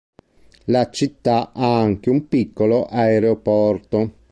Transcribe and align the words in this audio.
La 0.65 0.89
città 0.89 1.51
ha 1.53 1.77
anche 1.79 2.09
un 2.09 2.27
piccolo 2.27 2.85
aeroporto. 2.87 4.15